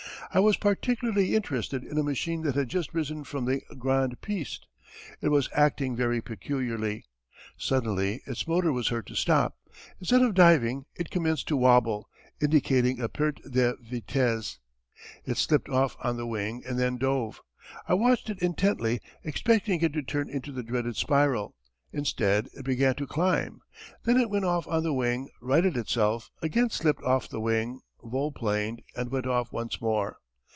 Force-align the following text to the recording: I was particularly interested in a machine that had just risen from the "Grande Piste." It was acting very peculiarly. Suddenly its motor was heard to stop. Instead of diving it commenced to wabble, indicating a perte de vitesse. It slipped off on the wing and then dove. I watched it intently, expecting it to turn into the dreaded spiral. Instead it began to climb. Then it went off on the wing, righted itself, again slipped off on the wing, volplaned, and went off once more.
I 0.33 0.39
was 0.39 0.55
particularly 0.55 1.35
interested 1.35 1.83
in 1.83 1.97
a 1.97 2.03
machine 2.03 2.43
that 2.43 2.55
had 2.55 2.69
just 2.69 2.93
risen 2.93 3.25
from 3.25 3.43
the 3.43 3.59
"Grande 3.77 4.21
Piste." 4.21 4.65
It 5.19 5.27
was 5.27 5.49
acting 5.51 5.93
very 5.93 6.21
peculiarly. 6.21 7.03
Suddenly 7.57 8.21
its 8.25 8.47
motor 8.47 8.71
was 8.71 8.87
heard 8.87 9.07
to 9.07 9.15
stop. 9.15 9.57
Instead 9.99 10.21
of 10.21 10.33
diving 10.33 10.85
it 10.95 11.09
commenced 11.09 11.49
to 11.49 11.57
wabble, 11.57 12.07
indicating 12.41 13.01
a 13.01 13.09
perte 13.09 13.41
de 13.51 13.75
vitesse. 13.81 14.59
It 15.25 15.35
slipped 15.35 15.67
off 15.67 15.97
on 16.01 16.15
the 16.15 16.25
wing 16.25 16.63
and 16.65 16.79
then 16.79 16.97
dove. 16.97 17.41
I 17.85 17.95
watched 17.95 18.29
it 18.29 18.39
intently, 18.39 19.01
expecting 19.25 19.81
it 19.81 19.91
to 19.91 20.01
turn 20.01 20.29
into 20.29 20.53
the 20.53 20.63
dreaded 20.63 20.95
spiral. 20.95 21.57
Instead 21.91 22.47
it 22.55 22.63
began 22.63 22.95
to 22.95 23.05
climb. 23.05 23.59
Then 24.05 24.15
it 24.15 24.29
went 24.29 24.45
off 24.45 24.65
on 24.65 24.83
the 24.83 24.93
wing, 24.93 25.27
righted 25.41 25.75
itself, 25.75 26.31
again 26.41 26.69
slipped 26.69 27.03
off 27.03 27.23
on 27.25 27.29
the 27.31 27.41
wing, 27.41 27.81
volplaned, 28.01 28.81
and 28.95 29.11
went 29.11 29.27
off 29.27 29.51
once 29.51 29.81
more. 29.81 30.15